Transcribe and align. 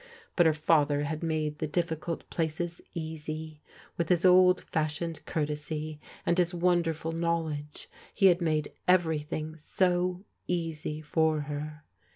Bui 0.35 0.45
her 0.47 0.53
father 0.53 1.03
had 1.03 1.21
made 1.21 1.59
the 1.59 1.67
difficult 1.67 2.27
places 2.31 2.81
easy. 2.95 3.61
With 3.99 4.09
his 4.09 4.25
old 4.25 4.61
fashioned 4.63 5.23
coartes>', 5.27 5.99
and 6.25 6.37
his 6.39 6.55
wonderful 6.55 7.11
knowledge, 7.11 7.87
he 8.11 8.25
had 8.25 8.41
made 8.41 8.73
everything 8.87 9.57
so 9.57 10.25
easy 10.47 11.01
for 11.03 11.41
her. 11.41 11.83